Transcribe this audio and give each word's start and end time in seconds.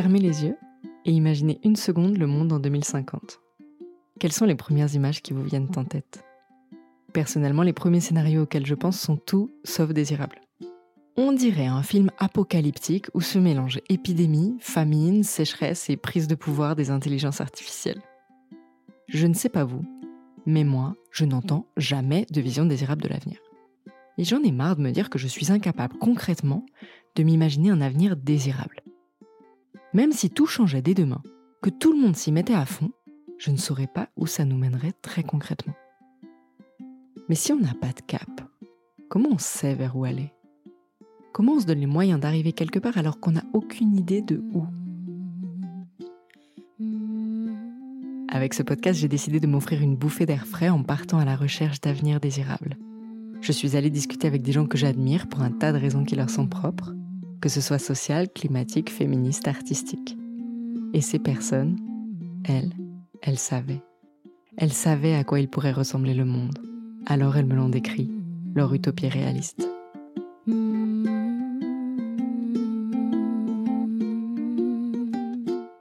fermez 0.00 0.20
les 0.20 0.44
yeux 0.44 0.56
et 1.06 1.10
imaginez 1.10 1.58
une 1.64 1.74
seconde 1.74 2.18
le 2.18 2.28
monde 2.28 2.52
en 2.52 2.60
2050. 2.60 3.40
Quelles 4.20 4.30
sont 4.30 4.44
les 4.44 4.54
premières 4.54 4.94
images 4.94 5.22
qui 5.22 5.32
vous 5.32 5.42
viennent 5.42 5.72
en 5.74 5.82
tête? 5.82 6.22
Personnellement, 7.12 7.64
les 7.64 7.72
premiers 7.72 7.98
scénarios 7.98 8.42
auxquels 8.42 8.64
je 8.64 8.76
pense 8.76 8.96
sont 8.96 9.16
tout 9.16 9.50
sauf 9.64 9.90
désirables. 9.90 10.40
On 11.16 11.32
dirait 11.32 11.66
un 11.66 11.82
film 11.82 12.12
apocalyptique 12.20 13.06
où 13.12 13.20
se 13.20 13.40
mélangent 13.40 13.80
épidémie, 13.88 14.56
famine, 14.60 15.24
sécheresse 15.24 15.90
et 15.90 15.96
prise 15.96 16.28
de 16.28 16.36
pouvoir 16.36 16.76
des 16.76 16.90
intelligences 16.90 17.40
artificielles. 17.40 18.02
Je 19.08 19.26
ne 19.26 19.34
sais 19.34 19.48
pas 19.48 19.64
vous, 19.64 19.82
mais 20.46 20.62
moi, 20.62 20.94
je 21.10 21.24
n'entends 21.24 21.66
jamais 21.76 22.24
de 22.30 22.40
vision 22.40 22.66
désirable 22.66 23.02
de 23.02 23.08
l'avenir. 23.08 23.40
Et 24.16 24.22
j'en 24.22 24.44
ai 24.44 24.52
marre 24.52 24.76
de 24.76 24.82
me 24.82 24.92
dire 24.92 25.10
que 25.10 25.18
je 25.18 25.26
suis 25.26 25.50
incapable 25.50 25.98
concrètement 25.98 26.64
de 27.16 27.24
m'imaginer 27.24 27.70
un 27.70 27.80
avenir 27.80 28.16
désirable. 28.16 28.80
Même 29.98 30.12
si 30.12 30.30
tout 30.30 30.46
changeait 30.46 30.80
dès 30.80 30.94
demain, 30.94 31.20
que 31.60 31.70
tout 31.70 31.92
le 31.92 31.98
monde 31.98 32.14
s'y 32.14 32.30
mettait 32.30 32.54
à 32.54 32.64
fond, 32.64 32.92
je 33.36 33.50
ne 33.50 33.56
saurais 33.56 33.88
pas 33.88 34.08
où 34.16 34.28
ça 34.28 34.44
nous 34.44 34.56
mènerait 34.56 34.92
très 35.02 35.24
concrètement. 35.24 35.74
Mais 37.28 37.34
si 37.34 37.52
on 37.52 37.58
n'a 37.58 37.74
pas 37.74 37.88
de 37.88 38.00
cap, 38.06 38.30
comment 39.08 39.30
on 39.32 39.38
sait 39.38 39.74
vers 39.74 39.96
où 39.96 40.04
aller? 40.04 40.32
Comment 41.32 41.54
on 41.54 41.58
se 41.60 41.66
donne 41.66 41.80
les 41.80 41.86
moyens 41.86 42.20
d'arriver 42.20 42.52
quelque 42.52 42.78
part 42.78 42.96
alors 42.96 43.18
qu'on 43.18 43.32
n'a 43.32 43.42
aucune 43.52 43.96
idée 43.96 44.22
de 44.22 44.40
où? 44.54 44.62
Avec 48.28 48.54
ce 48.54 48.62
podcast, 48.62 49.00
j'ai 49.00 49.08
décidé 49.08 49.40
de 49.40 49.48
m'offrir 49.48 49.82
une 49.82 49.96
bouffée 49.96 50.26
d'air 50.26 50.46
frais 50.46 50.68
en 50.68 50.84
partant 50.84 51.18
à 51.18 51.24
la 51.24 51.34
recherche 51.34 51.80
d'avenirs 51.80 52.20
désirables. 52.20 52.76
Je 53.40 53.50
suis 53.50 53.74
allée 53.74 53.90
discuter 53.90 54.28
avec 54.28 54.42
des 54.42 54.52
gens 54.52 54.66
que 54.66 54.78
j'admire 54.78 55.26
pour 55.26 55.40
un 55.40 55.50
tas 55.50 55.72
de 55.72 55.78
raisons 55.78 56.04
qui 56.04 56.14
leur 56.14 56.30
sont 56.30 56.46
propres, 56.46 56.94
que 57.40 57.48
ce 57.48 57.60
soit 57.60 57.78
social, 57.78 58.28
climatique, 58.32 58.90
féministe, 58.90 59.48
artistique. 59.48 60.16
Et 60.92 61.00
ces 61.00 61.18
personnes, 61.18 61.76
elles, 62.44 62.72
elles 63.22 63.38
savaient. 63.38 63.82
Elles 64.56 64.72
savaient 64.72 65.14
à 65.14 65.24
quoi 65.24 65.40
il 65.40 65.48
pourrait 65.48 65.72
ressembler 65.72 66.14
le 66.14 66.24
monde. 66.24 66.58
Alors 67.06 67.36
elles 67.36 67.46
me 67.46 67.54
l'ont 67.54 67.68
décrit, 67.68 68.10
leur 68.54 68.74
utopie 68.74 69.08
réaliste. 69.08 69.68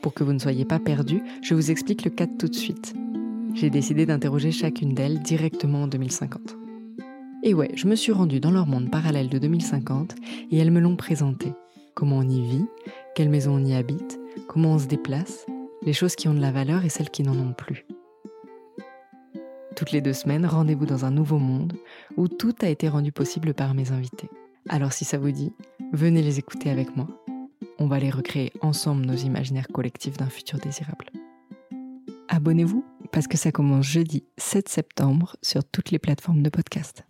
Pour 0.00 0.14
que 0.14 0.24
vous 0.24 0.32
ne 0.32 0.38
soyez 0.38 0.64
pas 0.64 0.78
perdus, 0.78 1.22
je 1.42 1.54
vous 1.54 1.70
explique 1.70 2.04
le 2.04 2.10
cadre 2.10 2.36
tout 2.38 2.48
de 2.48 2.54
suite. 2.54 2.94
J'ai 3.54 3.70
décidé 3.70 4.06
d'interroger 4.06 4.50
chacune 4.50 4.94
d'elles 4.94 5.20
directement 5.20 5.82
en 5.82 5.86
2050. 5.86 6.61
Et 7.44 7.54
ouais, 7.54 7.70
je 7.74 7.88
me 7.88 7.96
suis 7.96 8.12
rendue 8.12 8.38
dans 8.38 8.52
leur 8.52 8.66
monde 8.66 8.88
parallèle 8.88 9.28
de 9.28 9.38
2050 9.38 10.14
et 10.52 10.58
elles 10.58 10.70
me 10.70 10.78
l'ont 10.78 10.94
présenté. 10.94 11.52
Comment 11.94 12.18
on 12.18 12.28
y 12.28 12.40
vit, 12.40 12.66
quelle 13.16 13.30
maison 13.30 13.56
on 13.56 13.64
y 13.64 13.74
habite, 13.74 14.20
comment 14.46 14.74
on 14.74 14.78
se 14.78 14.86
déplace, 14.86 15.44
les 15.82 15.92
choses 15.92 16.14
qui 16.14 16.28
ont 16.28 16.34
de 16.34 16.40
la 16.40 16.52
valeur 16.52 16.84
et 16.84 16.88
celles 16.88 17.10
qui 17.10 17.24
n'en 17.24 17.36
ont 17.36 17.52
plus. 17.52 17.84
Toutes 19.74 19.90
les 19.90 20.00
deux 20.00 20.12
semaines, 20.12 20.46
rendez-vous 20.46 20.86
dans 20.86 21.04
un 21.04 21.10
nouveau 21.10 21.38
monde 21.38 21.72
où 22.16 22.28
tout 22.28 22.54
a 22.62 22.68
été 22.68 22.88
rendu 22.88 23.10
possible 23.10 23.54
par 23.54 23.74
mes 23.74 23.90
invités. 23.90 24.30
Alors 24.68 24.92
si 24.92 25.04
ça 25.04 25.18
vous 25.18 25.32
dit, 25.32 25.52
venez 25.92 26.22
les 26.22 26.38
écouter 26.38 26.70
avec 26.70 26.96
moi. 26.96 27.08
On 27.80 27.86
va 27.86 27.98
les 27.98 28.10
recréer 28.10 28.52
ensemble 28.60 29.04
nos 29.04 29.16
imaginaires 29.16 29.66
collectifs 29.66 30.16
d'un 30.16 30.28
futur 30.28 30.60
désirable. 30.60 31.06
Abonnez-vous 32.28 32.84
parce 33.10 33.26
que 33.26 33.36
ça 33.36 33.50
commence 33.50 33.84
jeudi 33.84 34.24
7 34.38 34.68
septembre 34.68 35.36
sur 35.42 35.64
toutes 35.64 35.90
les 35.90 35.98
plateformes 35.98 36.42
de 36.42 36.50
podcast. 36.50 37.00